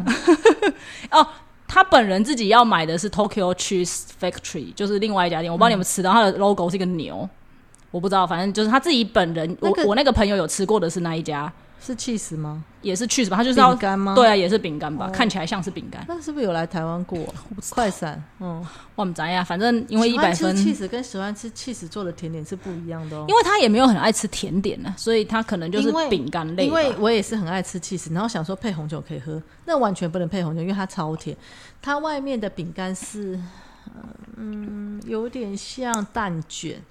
[1.12, 1.28] 哦，
[1.68, 7.28] 他本人自己要买的是 Tokyo Cheese Factory，就是另外一家店，我不知道你们吃到，它的 logo 是一个牛，
[7.96, 12.62] 我不知道，反正就是他自己本人，那个我我那个朋友有吃过的是那一家，是 cheese 吗？
[12.82, 14.14] 也是 cheese 吧，他就是要饼干吗？
[14.14, 17.18] 对啊，也是饼干吧，哦看起来像是饼干，那是不是有来台湾过？
[17.70, 18.62] 快闪，嗯，
[18.96, 20.54] 我们咱呀，反正因为一百分。
[20.58, 23.24] 气死跟喜欢吃 cheese 做的甜点是不一样的哦。
[23.30, 26.64] 因为他也没有很爱吃甜点呢、所以他可能就是饼干类吧。
[26.64, 31.34] 因为我也是很爱吃 cheese，，然后想说配红酒可以喝，那完全不能配红酒，因为它超甜。
[31.82, 33.40] 它外面的饼干是，
[34.36, 36.82] 嗯，有点像蛋卷，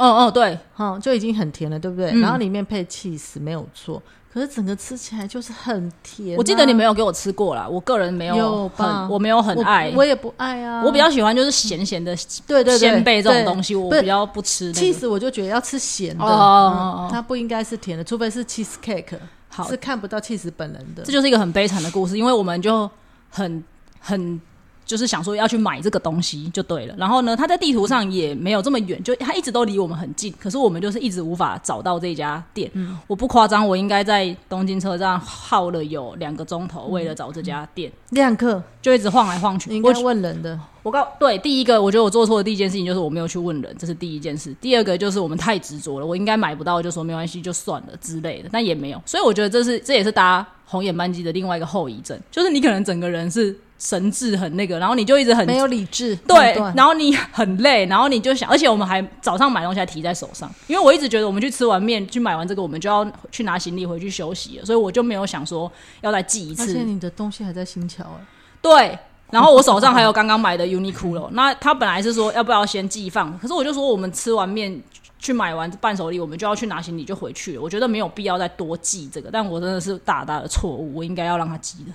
[0.00, 2.10] 嗯嗯，对，哈、就已经很甜了，对不对？
[2.12, 10.82] 嗯然后里面配 cheese 没有错，可是整个吃起来就是很甜啊、我记得你没有给我吃过啦，我个人没有吧很，我没有很我爱，我也不爱啊。
[10.84, 14.78] 我比较喜欢就是咸咸的对对对鲜贝这种对东西，我比较不吃那个。
[14.80, 21.12] 气死我就觉得要吃咸的，哦哦哦嗯它不应该是甜的，除非是 cheese cake，好是，看不到 cheese 本人的这。
[21.12, 22.88] 就是一个很悲惨的故事，因为我们就
[23.30, 23.62] 很
[23.98, 24.40] 很
[24.90, 26.94] 就是想说要去买这个东西就对了。
[26.98, 32.68] 然后呢，他在地图上也没有这么远，就他一直都离我们很近，可是我们就是一直无法找到这家店。
[32.74, 39.72] 嗯我不夸张，我应该在东京车站耗了有两个钟头，为了找这家店，亮克，就一直晃来晃去。
[39.72, 44.52] 应该问人的，我告对第一个，我觉得我做错的第一件事情就是我没有去问人，这是第一件事。
[44.60, 49.00] 第二个就是我们太执着了，我应该买不到就说没关系就算了之类的，但也没有。
[49.06, 66.72] 所以我觉得这是这也是搭红眼班机的另外一个后遗症，就是你可能整个人是神智很那个，然后你就一直很没有理智，对然后你很累，然后你就想，而且我们还早上买东西还提在手上，因为我一直觉得我们去吃完面去买完这个，我们就要去拿行李回去休息了，所以我就没有想说要再寄一次。
[66.72, 68.26] 而且你的东西还在新桥哎，
[68.60, 68.98] 对，
[69.30, 74.78] 然后我手上还有刚刚买的 Uniqlo，那他本来是说要不要先寄放，可是我就说我们吃完面
[75.18, 81.92] 去买完伴手礼，我们就要去拿行李就回去了，我觉得没有必要再多寄这个，但我真的是大大的错误，我应该要让他寄的。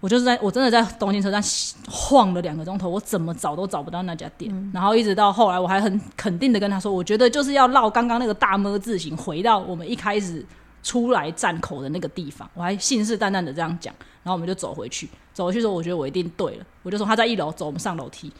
[0.00, 1.42] 我就是在我真的在东京车站
[1.90, 10.44] 晃了两个钟头，我怎么找都找不到那家店，然后一直到后来，我还很肯定的跟他说，我觉得就是要绕刚刚那个大么字形回到我们一开始
[10.82, 18.32] 出来站口的那个地方，我还信誓旦旦的这样讲，然后我们就走回去，走回去之后，我觉得我一定对了，我就说他在一楼，走，我们上楼梯。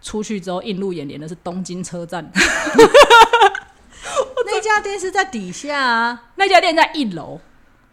[0.00, 2.24] 出去之后，映入眼帘的是东京车站。
[4.46, 7.40] 那家店是在底下啊， 那家店在一楼，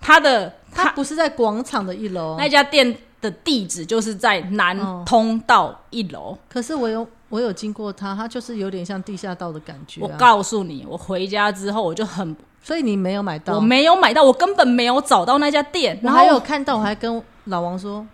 [0.06, 2.36] 它的它它不是在广场的一楼。
[2.38, 6.38] 那家店的地址就是在南哦通道一楼。
[6.48, 10.16] 可是我有我有经过他，他就是有点像地下道的感觉、我啊。
[10.16, 16.00] 告诉你，我回家之后我就很，所以你没有买到，我没有买到，我根本没有找到那家店。
[16.04, 18.06] 我还有然后看到，我还跟老王说，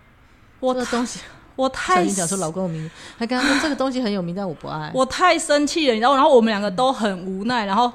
[0.60, 1.20] 我这个东西，
[1.56, 4.90] 我太心讲说老公有名，还跟他说这个东西很有名，但我不爱。
[4.94, 6.14] 我太生气了，你知道？
[6.14, 7.92] 然后我们两个都很无奈，然后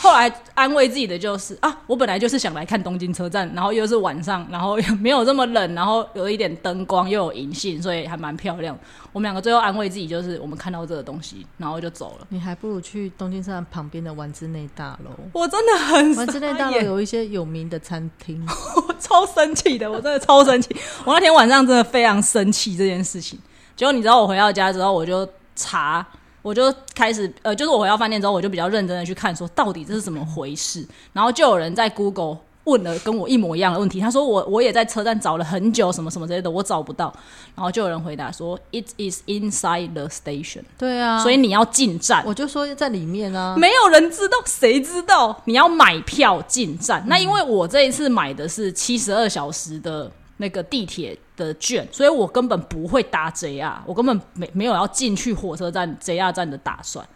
[0.00, 8.78] 后来安慰自己的就是啊，我本来就是想来看东京车站，然后又是晚上，然后又没有这么冷，然后有一点灯光，又有银杏，所以还蛮漂亮。
[9.12, 12.26] 我们两个最后安慰自己就是我们看到这个东西，然后就走了。
[12.28, 15.10] 你还不如去东京车站旁边的丸之内大楼。
[15.32, 18.46] 我真的很丸之内大楼有一些有名的餐厅，
[18.86, 20.74] 我超生气的，我真的超生气。
[21.04, 23.38] 我那天晚上真的非常生气这件事情。
[23.74, 26.06] 结果你知道，我回到家之后，我就查，
[26.42, 30.86] 我就开始呃，就是我回到饭店之后，我就比较认真的去看，说到底这是怎么回事。
[31.12, 37.12] 然后就有人在 Google 问了跟我一模一样的问题，他说我我也在车站找了很久，什么什么之类的，我找不到。
[37.54, 42.22] 然后就有人回答说，It is inside the station，、对啊，所以你要进站。
[42.26, 43.56] 我就说在里面啊。
[43.56, 45.40] 没有人知道，谁知道？
[45.46, 47.02] 你要买票进站。
[47.06, 57.06] 那因为我这一次买的是七十二小时的那个地铁的券，所以我根本不会搭 JR，我根本没没有要进去火车站 JR 站的打算。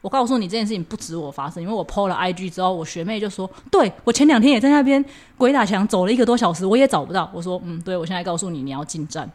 [0.00, 5.04] 我告诉你这件事情不止我发生，因为我 PO 了 IG 之后，我学妹就说：“对我前两天也在那边
[5.38, 9.30] 鬼打墙走了一个多小时，我也找不到。”我说：“嗯，对，我现在告诉你，你要进站。”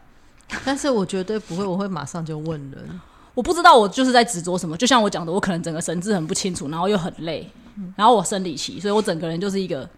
[0.66, 3.00] 但是我绝对不会，我会马上就问人。
[3.32, 7.50] 我不知道我就是在执着什么，就像我讲的，我可能整个神志很不清楚，然后又很累，
[7.96, 9.88] 然后我生理期，所以我整个人就是一个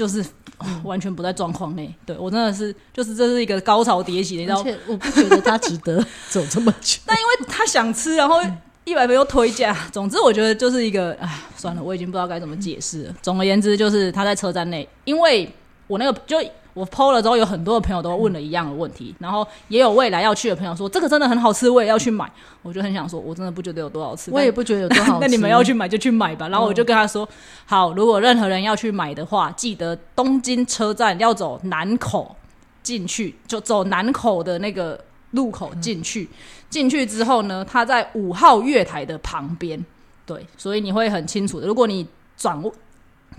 [0.00, 0.22] 就是、
[0.56, 1.94] 哦完全不在状况内。
[2.06, 4.64] 对我真的是就是这是一个高潮迭起的，你知道？
[4.86, 6.98] 我不觉得他值得 走这么久。
[7.04, 8.40] 但因为他想吃，然后
[8.84, 13.14] 一百分又推价，总之我觉得就是一个哎，算了，我已经不知道该怎么解释了。
[13.20, 15.52] 总而言之，就是他在车站内，因为
[15.90, 16.36] 我那个就
[16.72, 22.30] 我 PO 了之后，有很多的朋友都问了一样的问题，然后也有未来要去的朋友说这个真的很好吃，我也要去买。
[22.62, 25.18] 我就很想说，我真的不觉得有多好吃，我也不觉得有多好吃。
[25.22, 26.48] 那你们要去买就去买吧。
[26.48, 27.28] 然后我就跟他说，
[27.66, 32.36] 好，如果任何人要去买的话，记得东京车站要走南口
[32.84, 34.98] 进去，就走南口的那个
[35.32, 36.28] 路口进去。
[36.68, 39.84] 进去之后呢，他在五号月台的旁边。
[40.24, 41.66] 对，所以你会很清楚的。
[41.66, 42.06] 如果你
[42.36, 42.72] 掌握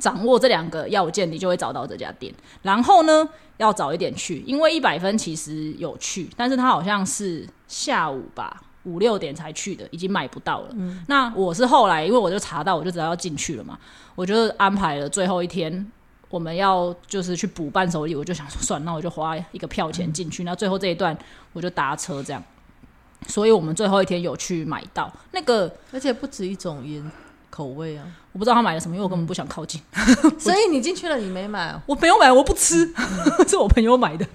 [0.01, 2.33] 掌握这两个要件，你就会找到这家店。
[2.63, 10.75] 然后呢，要早一点去，因为一百分其实有去，但是他好像是下午吧，五六点才去的，已经买不到了。
[11.07, 13.77] 那我是后来，因为我就查到，我就知道要进去了嘛，
[14.15, 15.91] 我就安排了最后一天，
[16.29, 20.43] 我们要就是去补伴手礼，我就想说，算，那我就花一个票钱进去。
[20.43, 21.15] 那最后这一段，
[21.53, 22.43] 我就搭车这样。
[23.27, 27.11] 所以我们最后一天有去买到那个，而且不止一种烟
[27.51, 28.03] 口味啊！
[28.33, 29.81] 我不知道他买了什么，因为我根本不想靠近。
[30.39, 31.73] 所以你进去了，你没买？
[31.85, 32.91] 我没有买，我不吃，
[33.47, 34.25] 是我朋友买的。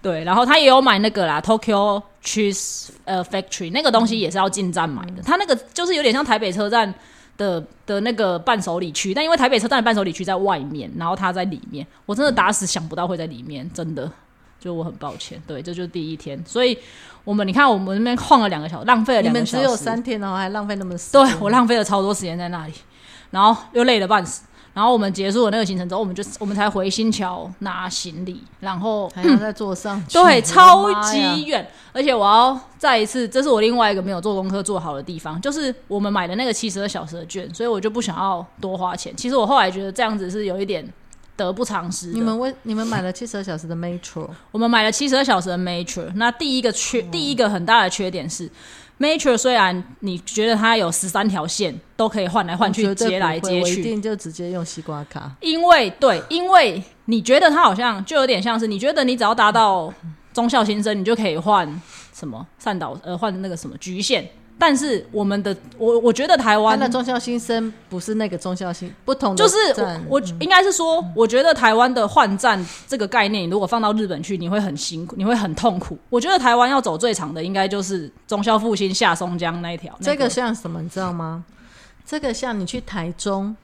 [0.00, 5.22] 对，然后他也有买那个啦，Tokyo Cheese 呃 Factory 那个东西也是要进站买的。
[5.24, 6.94] 他那个就是有点像台北车站
[7.36, 14.10] 的的那个伴手礼区，但因为台北车站的伴手礼区在外面，然后他在里面，我真的打死想不到会在里面，真的。
[14.58, 16.76] 就我很抱歉，对，这就是第一天，所以
[17.24, 19.56] 我们你看，我们那边晃了两个小时，浪费了两个小时。
[19.56, 22.72] 你们只有三天，然后还浪费那么对我浪费了超多时间在那里，
[23.36, 24.44] 然后又累了半死。
[24.72, 31.66] 然后我们结束了那个行程之后，我们就我们才回新桥拿行李，然后还要再坐上去，对，超级远。
[31.92, 39.14] 而且我要再一次，这是我另外一个没有做功课做好的地方，就是我们买的那个七十二小时的券，所以我就不想要多花钱。
[39.14, 40.90] 其实我后来觉得这样子是有一点。
[41.36, 42.06] 得不偿失。
[42.14, 46.10] 你们为你们买了七十二小时的 Metro，我们买了七十二小时的 Metro。
[46.14, 48.50] 那第一个缺，第一个很大的缺点是
[48.98, 55.30] ，Metro 虽然你觉得它有十三条线都可以换来换去接来接去，一定就直接用西瓜卡。
[55.40, 59.92] 因为对，因为你觉得它好像就有点像是，你觉得你只要达到
[60.32, 61.82] 中校新生，你就可以换
[62.12, 64.28] 什么善导呃换那个什么局限。
[64.58, 69.56] 但是我们的我我觉得台湾的中校新生不是那个中校新不同，就是
[70.08, 75.98] 我应该是说，我觉得台湾的换站这个概念，如果放到日本去，你会很辛苦，你会很痛苦。
[76.08, 79.94] 我觉得台湾要走最长的，应该就是中校复兴下松江那一条。
[80.00, 81.44] 这个像什么，你知道吗？
[82.06, 83.54] 这个像你去台中。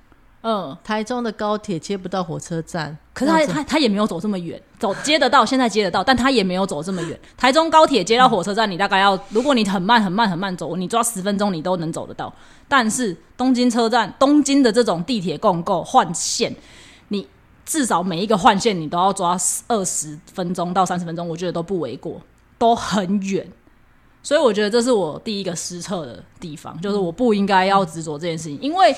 [0.45, 7.17] 嗯，台中的高铁接不到火车站，可是他他他也没有走这么远，走接得到，现在接得到，但他也没有走这么远。
[7.37, 12.35] 台中高铁接到火车站，你大概要，如果你很慢很慢很慢走，你抓十分钟你都能走得到。
[12.67, 16.53] 但是东京车站，东京的这种地铁共构换线，
[17.07, 17.25] 你
[17.65, 19.39] 至少每一个换线你都要抓
[19.69, 22.21] 二十分钟到三十分钟，我觉得都不为过，
[22.59, 23.47] 都很远。
[24.25, 28.93] 所以我觉得这是我第一个失策的地方，就是我不应该要执着这件事情，因为。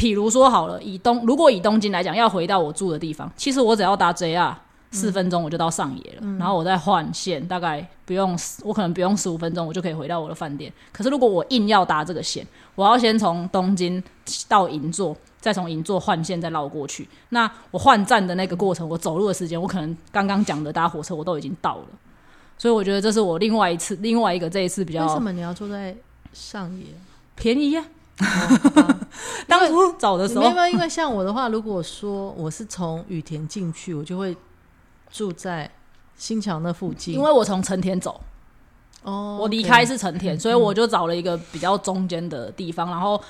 [0.00, 4.54] 譬如说好了，以东如果以东京来讲，要回到我住的地方，其实我只要搭 JR
[4.90, 8.34] 四分钟我就到上野了，然后我再换线，大概不用
[8.64, 10.72] 我可能不用十五分钟，我就可以回到我的饭店。
[10.90, 14.02] 可是如果我硬要搭这个线，我要先从东京
[14.48, 17.06] 到银座，再从银座换线再绕过去。
[17.28, 21.86] 那我换站的那个过程，我走路的时间，我可能刚刚讲的搭火车我都已经到了。
[22.56, 25.06] 所以我觉得这是我另外一次，另外一个这一次比较。
[25.06, 25.94] 为什么你要住在
[26.32, 26.86] 上野？
[27.36, 27.84] 便宜呀。
[29.48, 34.36] 当初找的时候，没有，因为像我的话，如果说我是从羽田进去，我就会
[35.10, 35.70] 住在
[36.16, 37.14] 新桥那附近。
[37.14, 38.20] 因为我从成田走，
[39.02, 42.88] 哦，我离开是成田，所以我就找了一个比较中间的地方。
[42.90, 43.20] 然后，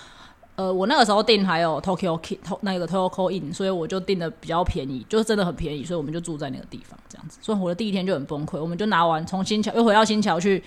[0.57, 7.39] 呃，我那个时候订还有 Tokyo Key 那个 Tokyo Inn，所以我就订的比较便宜，就是真的很便宜，所以我们就住在那个地方这样子。
[7.41, 10.63] 所以我的第一天就很崩溃，我们就拿完从新桥又回到新桥去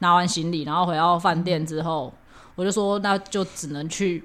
[0.00, 2.12] 拿完行李，然后回到饭店之后。
[2.58, 4.24] 我就说，那就只能去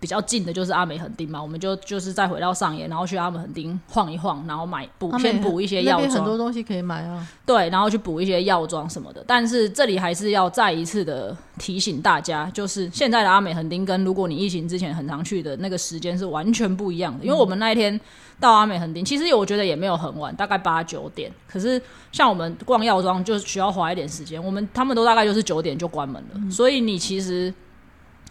[0.00, 1.40] 比较近的，就是阿美横丁嘛。
[1.40, 7.24] 我们就就是再回到上野，然后去阿美横丁晃一晃，然后买补先补一些药妆，很多东西可以买啊。
[7.46, 9.22] 对，然后去补一些药妆什么的。
[9.28, 17.24] 但是这里还是要再一次的提醒大家，就是现在的阿美横丁跟如果你疫情之前很常去的那个时间是完全不一样的。
[17.24, 18.00] 因为我们那一天
[18.42, 21.32] 到阿美横丁，其实我觉得也没有很晚，大概八九点。
[21.48, 21.80] 可是
[22.10, 26.50] 像我们逛药妆就需要花一点时间，我们他们都大概就是九点就关门了。
[26.50, 27.54] 所以你其实。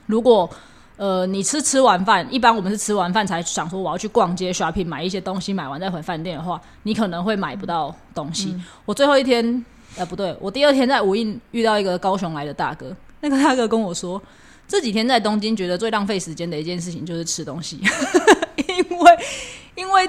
[0.07, 0.49] 如果
[0.97, 8.53] 呃你吃吃完饭，一般我们是吃完饭才想说我要去逛街 shopping 买一些东西，买完再回饭店的话，你可能会买不到东西。
[8.84, 9.64] 我最后一天
[9.95, 14.22] 呃不对，我第二天在无印遇到一个高雄来的大哥， 那个大哥跟我说，
[14.68, 17.80] 这几天在东京觉得最浪费时间的一件事情就是吃东西，
[18.68, 19.18] 因为
[19.82, 20.07] 因为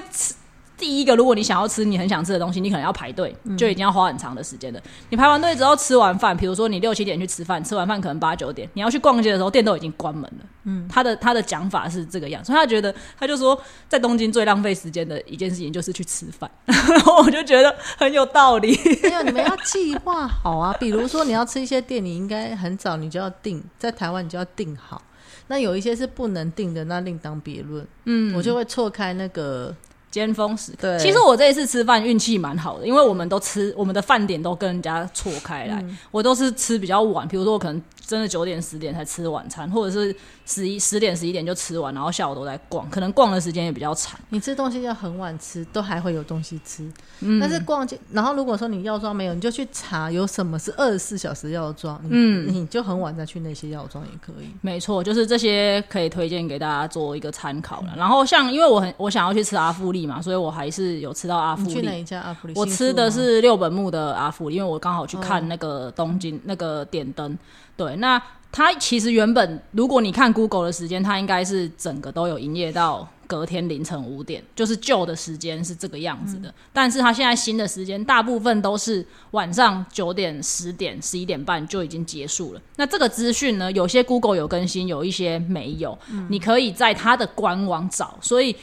[0.77, 4.81] 第一个，如果你想要吃你很想吃的东西，你可能要排队，就已经要花很长的时间了。
[5.09, 10.45] 你排完队之后吃完饭，比如说你六七点去吃饭，吃完饭可能八九点，你要去逛街的时候，店都已经关门了。
[10.65, 13.57] 嗯，他的他的讲法是这个样，所以他觉得他就说，
[13.87, 16.49] 在东京最浪费时间的一件事情就是去吃饭。
[16.65, 18.77] 然 后我就觉得很有道理。
[19.03, 20.75] 没有，你们要计划好啊。
[20.79, 25.01] 比如说你要吃一些店，你应该很早你就要订，在台湾你就要订好。
[25.47, 27.85] 那有一些是不能订的，那另当别论。
[28.05, 29.75] 嗯，我就会错开那个。
[30.13, 44.19] 尖峰时刻，其实我这一次吃饭运气蛮好的，因为我们都吃我们的饭点都跟人家错开来，我都是吃比较晚，比如说我可能真的九点十点才吃晚餐，或者是十一十点十一点就吃完，然后下午都在逛，可能逛的时间也比较长。
[44.29, 46.87] 你吃东西要很晚吃，都还会有东西吃。
[47.21, 54.49] 嗯，但是逛街，然后如果说你药妆没有，你就去查有什么是二十四小时药妆，嗯，你就很晚再去那些药妆也可以。
[54.61, 57.93] 没错，就是这些可以推荐给大家做一个参考了。
[57.97, 60.03] 然后像因为我很我想要去吃阿富丽。
[60.03, 61.73] 嘛，所以我还是有吃到阿福利。
[61.75, 62.53] 去哪一家阿福利？
[62.57, 67.39] 我吃的是六本木的阿福利，因为我刚好去看那个东京那个点灯。
[67.75, 68.21] 对，那
[68.51, 76.53] 它其实原本如果你看 Google 的时间，它应该是整个都有营业到隔天凌晨五点，就是旧的时间是这个样子的。
[76.71, 82.61] 但是它现在新的时间大部分都是晚上九点、十点、十一点半就已经结束了。
[82.75, 85.97] 那这个资讯呢，有些 Google 有更新，有一些没有。
[86.29, 88.55] 你可以在它的官网找，所以。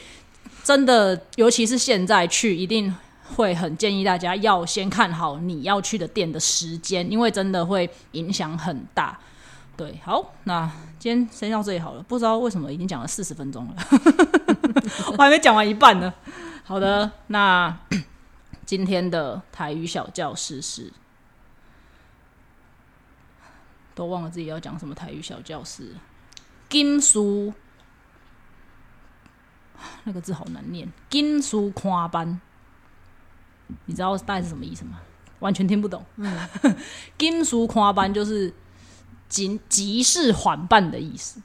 [0.63, 2.93] 真的，尤其是现在去，一定
[3.35, 9.19] 会很建议大家要先看好你要去的店的时间，因为真的会影响很大。
[9.77, 10.69] 对，好，那
[10.99, 12.03] 今天先到这里好了。
[12.03, 13.75] 不知道为什么已经讲了四十分钟了，
[15.17, 16.13] 我还没讲完一半呢。
[16.63, 17.75] 好的，那
[18.65, 20.93] 今天的台语小教室是
[23.95, 25.95] 都忘了自己要讲什么台语小教室，
[26.69, 27.53] 金书。
[30.03, 32.39] 那个字好难念，金属夸班，
[33.85, 34.99] 你知道大概是什么意思吗？
[35.39, 36.03] 完全听不懂。
[36.17, 36.37] 嗯，
[37.17, 38.53] 金属跨班就是
[39.27, 41.41] 急急事缓办的意思。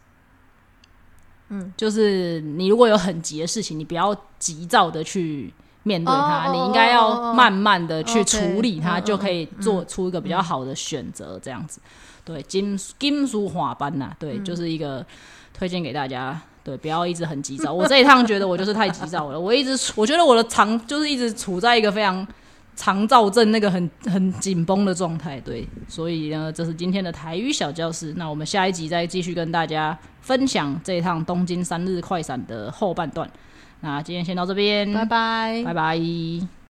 [1.49, 5.55] 嗯，就是你如果有很急的事情，你不要急躁的去
[5.85, 11.39] 面对它，你应该要慢慢的去处理它，就可以做出一个比较好的选择。
[11.41, 11.81] 这样子，
[12.25, 15.07] 对，金金属滑班呐，对，就是一个
[15.55, 16.39] 推荐给大家。
[16.67, 17.73] 对，不要一直很急躁。
[17.73, 19.39] 我这一趟觉得我就是太急躁了。
[19.39, 22.27] 我一直我觉得我的肠就是一直处在一个非常
[22.75, 25.41] 肠躁症那个很很紧绷的状态。
[25.43, 28.13] 对，所以呢，这是今天的台语小教室。
[28.17, 33.31] 那我们下一集再继续跟大家分享这一趟东京三日快闪的后半段。
[33.83, 36.66] 那今天先到这边，拜拜，拜拜。